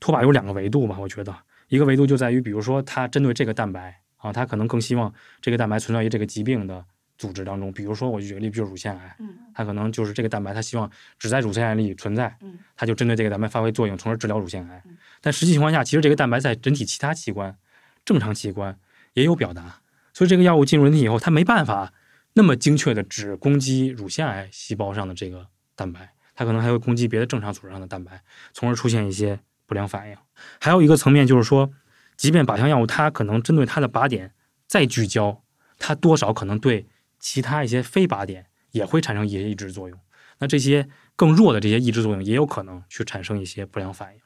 [0.00, 1.34] 脱靶有两个维度吧，我觉得
[1.68, 4.02] 一个维度就在于，比如说它针对这个蛋白。
[4.16, 6.84] 啊，它可能更希望这个蛋白存在于这个疾病的
[7.18, 14.82] 组织当中，比如说我就举个例，比如乳腺癌，嗯，他可能就是这个蛋白，它希望只在乳腺癌里存在，嗯，他就针对这个蛋白发挥作用，从而治疗乳腺癌。
[15.20, 17.56] 但实际情况下，其实这个蛋白在人体其他器官、
[18.04, 18.78] 正常器官
[19.14, 19.80] 也有表达，
[20.12, 21.92] 所以这个药物进入人体以后，它没办法
[22.34, 30.16] 那么精确的只攻击乳腺癌细胞上的这个蛋白，它可能还会攻击别的正常组织上的蛋白，从而出现一些不良反应。
[30.60, 31.72] 还有一个层面就是说。
[32.18, 34.32] 即便靶向药物，它可能针对它的靶点
[34.66, 35.42] 再聚焦，
[35.78, 36.86] 它多少可能对
[37.26, 39.98] 其他一些非靶点也会产生一些抑制作用。
[40.38, 44.20] 那这些更弱的这些抑制作用，也有可能去产生一些不良反应。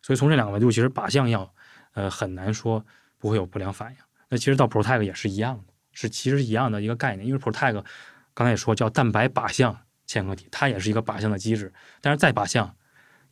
[0.00, 1.52] 所以从这两个维度，其实靶向药，
[1.94, 2.86] 呃，很难说
[3.18, 3.96] 不会有不良反应。
[4.28, 7.26] 那其实到 Protect 也是一样的，是其实一样的一个概念。
[7.26, 7.84] 因为 Protect
[8.32, 11.72] 刚才也说叫蛋白靶向嵌合体，它也是一个靶向的机制。
[12.00, 12.76] 但是再靶向，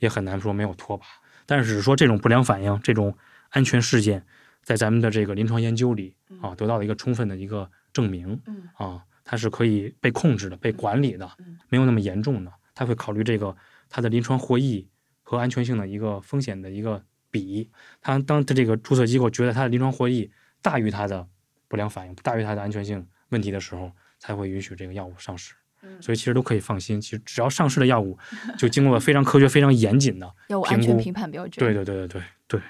[0.01, 1.05] 也很难说没有脱靶。
[1.47, 3.17] 但是只是说这种不良反应，这种。
[3.51, 4.27] 安全事件
[4.65, 8.39] 在咱们的这个临床研究里啊，得到了一个充分的一个证明。
[8.77, 11.27] 啊，它是可以被控制的、被管理的，
[11.71, 12.53] 没有那么严重的。
[12.75, 13.57] 他会考虑这个
[13.89, 14.87] 它的临床获益
[15.23, 17.71] 和安全性的一个风险的一个比。
[18.03, 20.31] 他当他这个注册机构觉得它的临床获益
[20.61, 21.27] 大于它的
[21.69, 25.55] 不良反应、大于它的安全性问题的时候，才会允许这个药物上市。
[26.01, 26.99] 所以其实都可以放心。
[26.99, 28.19] 其实只要上市的药物，
[28.57, 31.53] 就经过了非常科学、非常严谨的药物安全评判标准。
[31.59, 32.61] 对对对对对对。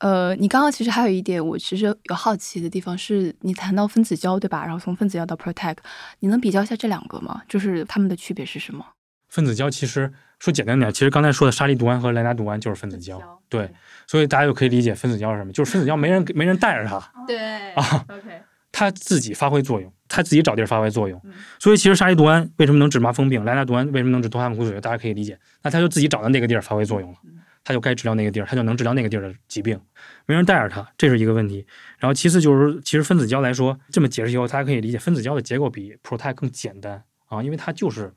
[0.00, 4.64] 呃，你刚刚其实还有一点，我其实有好奇的地方，是你谈到分子胶，对吧？
[4.64, 5.76] 然后从分子胶到 Protect，
[6.20, 7.42] 你能比较一下这两个吗？
[7.48, 8.84] 就是它们的区别是什么？
[9.28, 13.70] 分子胶其实说简单点，其实刚才说的沙利度胺和莱纳度胺就是分子胶，对，
[14.06, 17.38] 所以大家就可以理解分子胶是什么，就是分子胶没人没人带着它，对
[17.74, 21.20] 啊，OK， 它自己发挥作用，它自己找地儿发挥作用，
[21.60, 27.18] 所以其实沙利度胺为什么能治麻风病，莱纳度胺为什么能治多汗苦水，大家可以理解，那它就自己找到那个地儿发挥作用了。
[27.62, 29.80] 他就该治疗那个地儿，他就能治疗那个地儿的疾病，
[30.26, 31.66] 没人带着他，这是一个问题。
[31.98, 38.14] 然后其次就是，其实分子胶来说，这么解释以后，大家可以理解，分子胶的结构比 Protect 更简单啊，因为它就是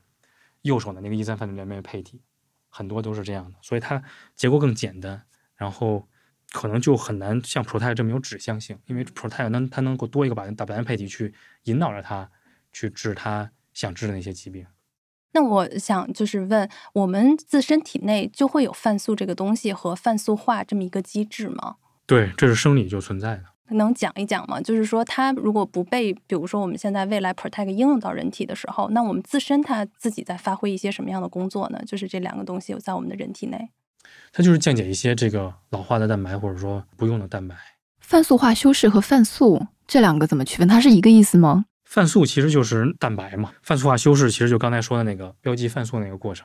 [0.62, 2.21] 右手的那个 E 三反联酶配体，
[2.69, 4.01] 很多都是这样的，所以它
[4.36, 5.23] 结构更简单，
[5.56, 6.08] 然后
[6.51, 12.29] 可能就很难像 Protect 这么有指向性，因为 Protect 能它能够多一个把蛋白配体去引导着它
[12.71, 14.65] 去治它想治的那些疾病。
[15.34, 21.76] 那我想就是问，我们自身体内就会有泛素这个东西和泛素化这么一个机制吗？
[22.06, 23.43] 对，这是生理就存在的。
[23.69, 24.62] 能讲一讲吗？
[24.62, 31.82] 就是说，它如果不被，比如说我们现在未来 Protect 应用到人体的时候，那我们自身它自己在发挥一些什么样的工作呢？
[31.88, 33.69] 就是这两个东西有在我们的人体内，
[34.32, 37.56] 它就是降解一些这个老化的蛋白或者说不用的蛋白。
[38.00, 40.67] 泛素化修饰和泛素这两个怎么区分？
[40.67, 41.65] 它是一个意思吗？
[41.93, 46.43] 泛素其实就是蛋白嘛，泛素化修饰其实就刚才说的那个标记泛素那个过程。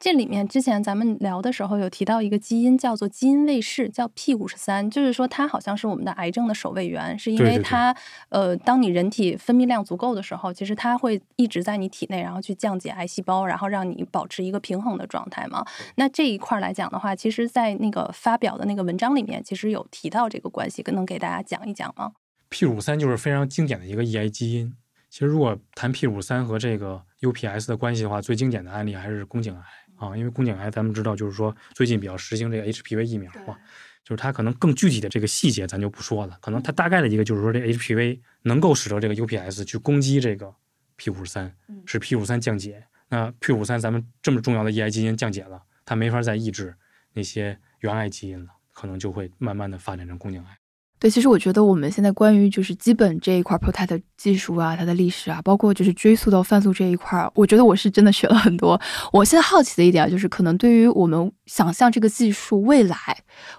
[0.00, 7.94] 这里面之前咱们聊的时候有提到一个基因叫做基因卫士，叫 P 五十三，就是说它好像是我们的癌症的守卫员，是因为它
[8.30, 15.64] 呃，当你人体分泌量足够的时候，其实它会一直在你体内，然后去降解癌细胞，然后让你保持一个平衡的状态嘛。
[15.94, 22.10] 那这一块来讲的话，其实在那个发表的那个文章里面，其实有提到这个关系，能给大家讲一讲吗
[22.48, 24.74] ？P 五三就是非常经典的一个抑癌基因。
[25.10, 29.62] 其实，如果谈 P 五三和这个 UPS 的关系的话，最经典的案例还是宫颈癌
[29.96, 30.16] 啊。
[30.16, 33.56] 因为宫颈癌，咱们知道，就是说最近比较实行这个 HPV 疫苗嘛，
[34.04, 36.38] 就是它可能更具体的这个细节咱就不说了。
[36.42, 40.54] 可能它大概的一个就是说，这 HPV 能够使得这个 UPS 去攻击这个
[40.96, 42.84] P 五三，使 P 五三降解。
[43.08, 46.76] 那 P 五三咱们这么重要的抑癌基因降解了，它没法再抑制
[47.14, 50.57] 那些原癌基因了，可能就会慢慢的发展成宫颈癌。
[50.98, 58.80] 对，其实我觉得我们现在关于就是基本这一块 Protect 技术啊，它的历史啊，包括就是追溯到泛素这一块，我觉得我是真的学了很多。
[59.12, 62.96] 我现在好奇的一点就是，可能对于我们想象这个技术未来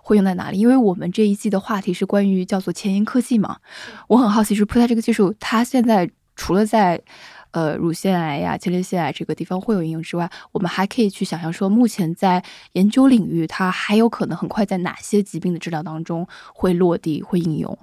[0.01, 3.57] 会用在哪里，因为我们这一季的话题是关于叫做前沿科技嘛，
[4.09, 7.01] 我很好奇，是 Protect 这个技术，它现在除了在
[7.51, 17.77] 呃，乳腺癌呀、前列腺癌这个地方会有应用之外，我们还可以去想象说，目前在研究领域，它还有可能很快在哪些疾病的治疗当中会落地、会应用？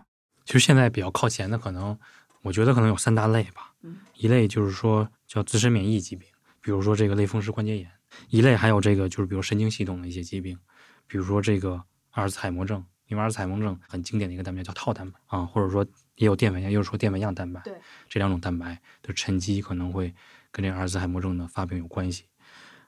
[0.45, 1.99] 其实现在比较靠前的，可能
[2.43, 3.73] 我觉得可能有三大类吧。
[4.15, 6.29] 一类就是说叫自身免疫疾病，
[6.61, 7.87] 比如说这个类风湿关节炎；
[8.31, 10.59] 一类还有这个就是比如神经系统的一些疾病，
[11.07, 15.85] 比如说这个阿尔茨海默症，因为阿尔茨海默症很经典的一个蛋白叫套蛋白啊，或者说
[16.17, 17.75] 也有淀粉样，也有说淀粉样蛋白，对，
[18.09, 20.13] 这两种蛋白的沉积可能会
[20.51, 22.25] 跟这个阿尔茨海默症的发病有关系。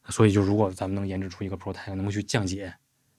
[0.08, 2.72] 所以，就如果咱们能研制出一个 PROTAC 能够去降解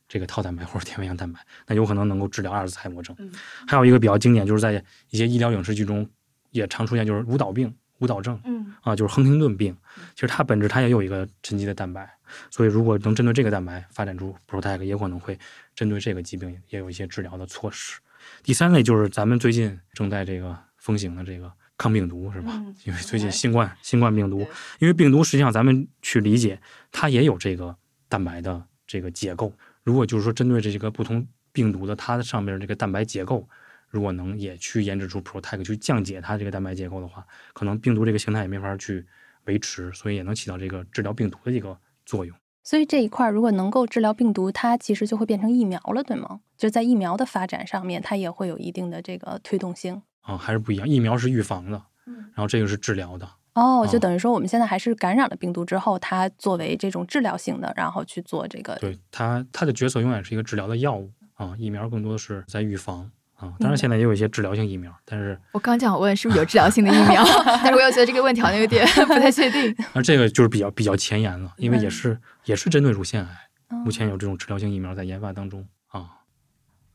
[0.07, 3.15] 这个套蛋白或者淀粉样蛋白，那有可能能够治疗阿尔茨海默症。
[3.19, 3.31] 嗯
[3.67, 6.09] 还有一个比较经典，就是在一些医疗影视剧中
[6.49, 9.77] 也常出现，就是舞蹈病、舞蹈症嗯啊，就是亨廷顿病。
[10.15, 12.11] 其实它本质它也有一个沉积的蛋白，
[12.49, 15.37] 所以如果能针对这个蛋白发展出 PROTAC，也可能会
[15.75, 17.99] 针对这个疾病也有一些治疗的措施。
[18.43, 22.51] 第三类就是咱们最近正在这个风行的这个抗病毒，是吧？
[22.55, 24.47] 嗯因为最近新冠新冠病毒，
[24.79, 26.59] 因为病毒实际上咱们去理解，
[26.91, 27.75] 它也有这个
[28.07, 29.53] 蛋白的这个结构。
[29.83, 33.47] 如果就是说针对这个不同病毒的它的上面这个蛋白结构，
[33.89, 39.05] 如果能也去研制出 Protect 去降解它这个蛋白结构的话，可能病毒这个形态也没法去
[39.45, 42.35] 维持，所以也能起到这个治疗病毒的一个作用。
[42.69, 46.41] 所以这一块儿如果能够治疗病毒，它其实就会变成疫苗了，对吗？
[46.55, 49.99] 就在疫苗的发展上面，它也会有一定的这个推动性。
[50.21, 50.87] 啊，还是不一样。
[50.87, 53.27] 疫苗是预防的，嗯然后这个是治疗的。
[53.55, 58.75] 哦，就哦等于说我们现在还是感染了病毒之后，它作为这种治疗性的，然后去做这个。
[58.75, 63.51] 对它，它的角色永远是一个治疗的药物啊，疫苗更多的是在预防啊。
[63.59, 67.23] 当然，现在也有一些治疗性疫苗，但是我刚想问是不是有治疗性的疫苗，
[67.63, 69.75] 但是我又觉得这个问题好像有点 不太确定。
[69.93, 73.29] 而这个就是比较比较前沿了，因为也嗯是也是针对乳腺癌，
[73.71, 76.05] 嗯目前有这种治疗性疫苗在研发当中啊，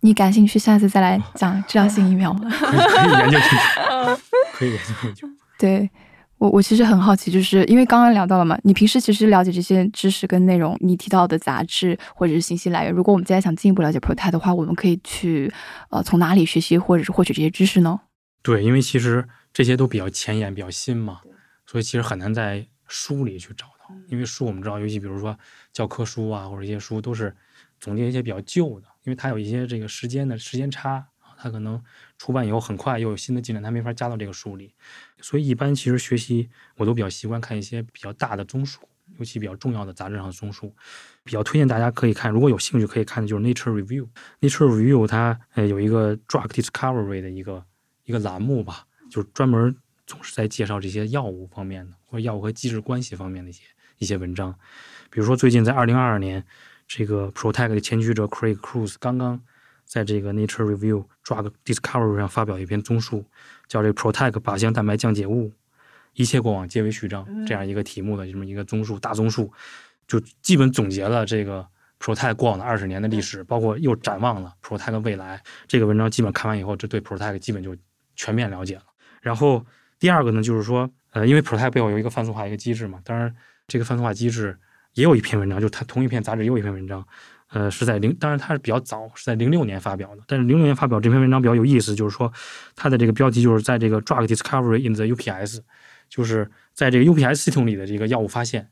[0.00, 2.50] 你感兴趣，下次再来讲治疗性疫苗吗？
[2.50, 2.78] 可以
[4.52, 5.28] 可以研究 研究。
[5.57, 5.88] 对
[6.44, 15.50] 我，我其实很好奇，就是因为刚刚聊到了嘛，你平时其实了解这些知识跟内容，你提到的杂志或者是信息来源，如果我们现在想进一步了解 ProTide 的话，我们可以去
[15.88, 17.98] 呃从哪里学习或者是获取这些知识呢？
[18.42, 21.20] 对，因为其实这些都比较前沿、比较新嘛，
[21.64, 23.94] 所以其实很难在书里去找到。
[24.09, 25.38] 因为书我们知道，尤其比如说
[25.72, 27.35] 教科书啊，或者一些书都是
[27.80, 31.83] 总结一些比较旧的，因为它有一些这个时间的时间差啊，它可能
[32.18, 34.74] 出版以后很快又有新的进展，它没法加到这个书里。
[35.24, 38.80] 所以一般其实学习我都比较习惯看一些比较大的综述，
[39.18, 40.70] 尤其比较重要的杂志上的综述，
[41.24, 44.06] 比较推荐大家可以看，如果有兴趣可以看的就是 Nature Review。
[44.42, 47.64] Nature Review 它呃有一个 Drug Discovery 的一个
[48.04, 49.74] 一个栏目吧，就是专门
[50.06, 53.62] 总是在介绍这些药物方面的或者药物和机制关系方面的一些
[53.96, 54.54] 一些文章。
[55.10, 56.44] 比如说最近在二零二二年，
[56.87, 59.40] 这个 Protect 的前驱者 Craig Cruz 刚刚
[59.87, 63.24] 在这个 Nature Review Drug Discovery 上发表一篇综述，
[63.68, 65.53] 叫这个 Protect 靶向蛋白降解物，
[66.14, 69.53] 一切过往皆为序章这样一个题目的这么一个综述大综述，
[70.07, 71.66] 就基本总结了这个
[71.98, 75.42] Protect 过往的二十年的历史，包括又展望了 Protect 未来。
[75.66, 77.77] 这个文章基本看完以后，这对 Protect 基本就
[78.14, 78.83] 全面了解了。
[79.22, 79.64] 然后
[79.98, 83.35] 第二个呢，就是说，呃，因为 Protect 背后有一个泛素化一个机制嘛，当然
[83.66, 84.59] 这个泛素化机制
[84.92, 87.07] 也有一篇文章，就是它同一篇杂志也有一篇文章，
[87.54, 90.22] 呃，是在零，当然它是比较早，是在零六年发表的。
[90.26, 92.32] 但是零六年发表这篇文章比较有意思，就是说
[92.74, 95.60] 它的这个标题就是在这个 Drug Discovery in the UPS，
[96.08, 98.68] 就是在这个 UPS 系统里的这个药物发现。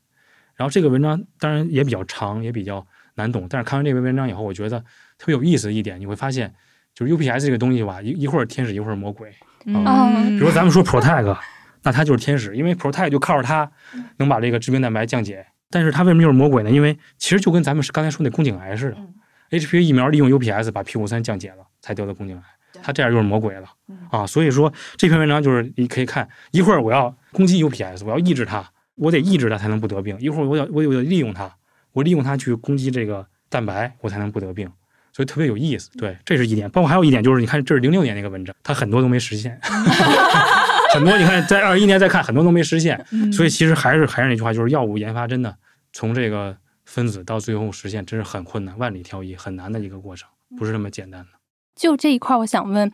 [0.57, 4.77] 然后这个文章当然也比较长，也比较难懂，但是看完这篇文章以后，我觉得
[5.17, 6.53] 特别有意思的一点，你会发现，
[6.93, 9.33] 就是 UPS 这个东西吧，一一会儿天使，一会儿魔鬼。
[9.65, 11.37] 嗯比如咱们说 Protect，
[11.83, 13.71] 那它就是天使，因为 Protect 就靠着它
[14.17, 15.45] 能把这个致病蛋白降解。
[15.73, 16.69] 但是它为什么又是魔鬼呢？
[16.69, 22.43] 因为其实就跟咱们刚才说那宫颈癌似的，HPV 疫苗利用 UPS 把 P 五三降解了，才得的宫颈癌。
[22.83, 23.67] 它这样就是魔鬼了
[24.11, 24.25] 啊！
[24.27, 28.63] 所以说这篇文章就是你可以看，一会儿我要攻击 UPS，我要抑制它，
[28.95, 31.51] 我得抑制它才能不得病；一会儿我要我得利用它，
[31.93, 34.69] 我利用它去攻击这个蛋白，我才能不得病。
[35.11, 36.69] 所以特别有意思，对，这是一点。
[36.71, 39.57] 包括还有一点就是，你看这是零六年那个文章，它很多都没实现，
[40.93, 42.99] 很多你看在二一年再看，很多都没实现。
[43.31, 45.55] 所以其实还是还是那句话，就是药物研发真的
[45.93, 50.27] 从这个分子到最后实现，真是很困难，万里挑一，很难的一个过程，
[50.57, 51.29] 不是那么简单的。
[51.75, 52.91] 就这一块，我想问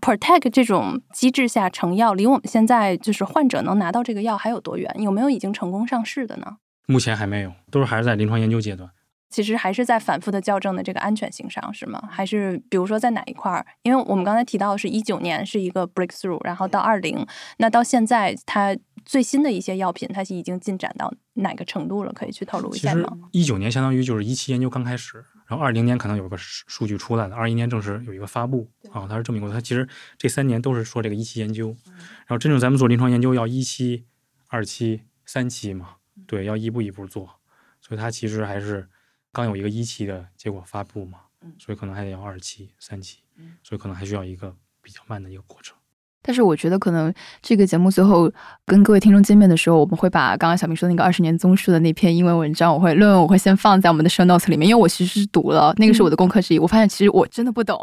[0.00, 4.94] ，Protect 这种机制下成药，离我们现在就是患者能拿到这个药还有多远？
[4.98, 6.58] 有没有已经成功上市的呢？
[6.86, 8.90] 目前还没有，都是还是在临床研究阶段。
[9.30, 12.02] 其实还是在反复的校正的这个安全性上，是吗？
[12.10, 13.64] 还是比如说在哪一块儿？
[13.82, 22.12] 因为我们刚才提到的是一九年是一个 breakthrough，然后到二零，那到现在它最新的一些药品，它是已经进展到哪个程度了？
[22.12, 23.08] 可以去透露一下吗？
[23.32, 29.54] 一九年相当于就是一期研究刚开始，然后二零年可能有个数数据出来了，二一年正式有一个发布啊，它是这么一个过。
[29.54, 34.04] 它其实这三年都是说这个一期研究，然后真正咱们做临床研究要一期、
[34.48, 37.40] 二期、三期嘛，对，要一步一步做，
[37.80, 38.88] 所以它其实还是
[39.32, 41.20] 刚有一个一期的结果发布嘛，
[41.58, 43.22] 所以可能还得要二期、三期，
[43.62, 45.76] 所以可能还需要一个比较慢的一个过程。
[46.22, 47.12] 但是我觉得可能
[47.42, 48.30] 这个节目最后
[48.66, 56.58] 跟各位听众见面的时候，我们会把刚刚小明说的那个二十年综述的那篇英文文章，我会论文我会先放在我们的 show notes 里面，因为我其实是读了，那个是我的功课之一。
[56.58, 57.78] 我发现其实我真的不懂，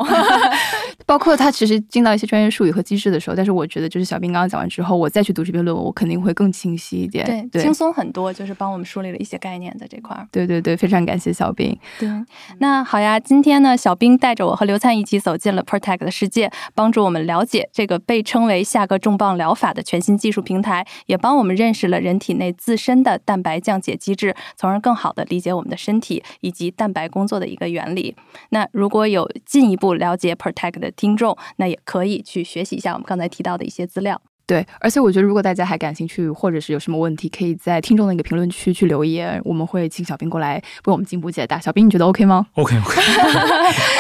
[1.06, 10.28] 包括他其实进到一些专业术语和机制的时候，但是我觉得就是小兵刚刚讲完之后，我再去读这篇论文，我肯定会更清晰一点，对，轻松很多，就是帮我们梳理了一些概念在这块儿。
[10.32, 11.78] 对对对，非常感谢小兵。
[12.00, 12.10] 对，
[12.60, 28.16] 那好呀，今天呢，小兵带着我和刘灿一起走进了 Protect 的世界，帮助我们了解这个被称为下个重磅疗法的全新技术平台，也帮我们认识了人体内自身的蛋白降解机制，从而更好的理解我们的身体以及蛋白工作的一个原理。
[28.50, 34.22] 那如果有进一步了解 Protect 的听众，那也可以去学习一下我们刚才提到的一些资料。
[34.50, 41.60] 对，而且我觉得如果大家还感兴趣，或者是有什么问题，可以在听众的一个评论区去留言，我们会请小兵过来为我们进一步解答。
[41.60, 43.02] 小兵，你觉得 OK 吗？OK OK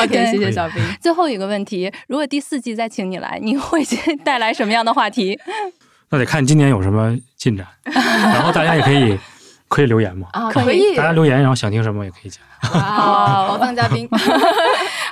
[0.01, 0.83] OK，谢谢小兵。
[0.99, 3.83] 最后一个问题，如果第四季再请你来，你会
[4.25, 5.39] 带来什么样的话题？
[6.09, 9.15] 那得看今年有什么进展， 然后大家也可以
[9.67, 10.29] 可以留言吗？
[10.31, 12.41] 啊，可以，大家留言，然后想听什么也可以讲。
[12.61, 14.09] 好，宝藏嘉宾。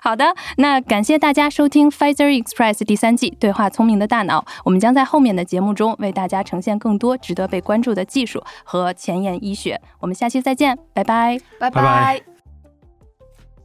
[0.07, 0.23] 好的，
[0.55, 4.45] 那感谢大家收听 Pfizer Express 第三季对话聪明的大脑。
[4.63, 9.81] 我们将在后面的节目中为大家呈现更多值得被关注的技术和前沿医学。
[9.99, 12.21] 我们下期再见，拜拜，拜拜。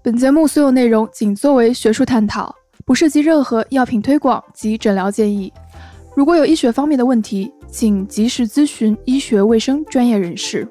[0.02, 2.52] 本节目所有内容仅作为学术探讨，
[2.84, 5.52] 不涉及任何药品推广及诊疗建议。
[6.16, 10.66] 如果有医学方面的问题，请及时咨询医学卫生专业人士。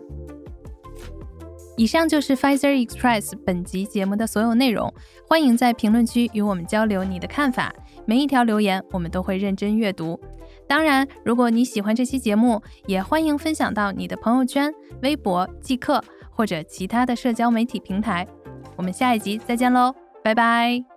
[1.81, 4.93] 以上就是 Pfizer Express 本集节目的所有内容，
[5.27, 7.73] 欢迎在评论区与我们交流你的看法，
[8.05, 10.19] 每一条留言我们都会认真阅读。
[10.67, 14.71] 当然，如果你喜欢这期节目，也欢迎分享到你的朋友圈、
[15.01, 18.27] 微博、即刻或者其他的社交媒体平台。
[18.75, 19.91] 我们下一集再见喽，
[20.23, 20.90] 拜拜。